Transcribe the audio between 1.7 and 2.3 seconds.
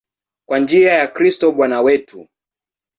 wetu.